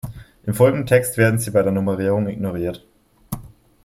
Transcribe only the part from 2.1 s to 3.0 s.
ignoriert.